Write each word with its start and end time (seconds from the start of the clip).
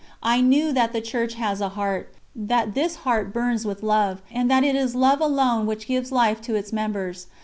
I 0.23 0.41
knew 0.41 0.71
that 0.73 0.93
the 0.93 0.99
Church 0.99 1.35
has 1.35 1.61
a 1.61 1.69
heart, 1.77 2.11
that 2.35 2.73
this 2.73 2.95
heart 3.05 3.31
burns 3.31 3.67
with 3.67 3.83
love, 3.83 4.23
and 4.31 4.49
that 4.49 4.63
it 4.63 4.75
is 4.75 4.95
love 4.95 5.21
alone 5.21 5.67
which 5.67 5.85
gives 5.85 6.11
life 6.11 6.41
to 6.41 6.55
its 6.55 6.73
members. 6.73 7.27